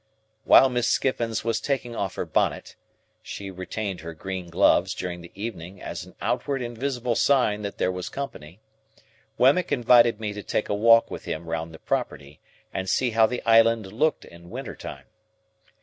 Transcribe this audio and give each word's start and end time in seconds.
While 0.45 0.67
Miss 0.69 0.87
Skiffins 0.89 1.43
was 1.43 1.61
taking 1.61 1.95
off 1.95 2.15
her 2.15 2.25
bonnet 2.25 2.75
(she 3.21 3.51
retained 3.51 3.99
her 3.99 4.15
green 4.15 4.49
gloves 4.49 4.95
during 4.95 5.21
the 5.21 5.31
evening 5.35 5.79
as 5.79 6.05
an 6.05 6.15
outward 6.19 6.63
and 6.63 6.75
visible 6.75 7.13
sign 7.13 7.61
that 7.61 7.77
there 7.77 7.91
was 7.91 8.09
company), 8.09 8.59
Wemmick 9.37 9.71
invited 9.71 10.19
me 10.19 10.33
to 10.33 10.41
take 10.41 10.69
a 10.69 10.73
walk 10.73 11.11
with 11.11 11.25
him 11.25 11.47
round 11.47 11.71
the 11.71 11.77
property, 11.77 12.39
and 12.73 12.89
see 12.89 13.11
how 13.11 13.27
the 13.27 13.43
island 13.45 13.93
looked 13.93 14.25
in 14.25 14.49
wintertime. 14.49 15.05